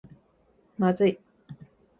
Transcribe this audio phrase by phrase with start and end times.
[0.79, 1.19] まずい